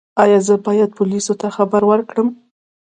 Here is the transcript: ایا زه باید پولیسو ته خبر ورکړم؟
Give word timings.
ایا 0.23 0.39
زه 0.47 0.55
باید 0.65 0.89
پولیسو 0.97 1.33
ته 1.41 1.47
خبر 1.55 1.81
ورکړم؟ 1.87 2.27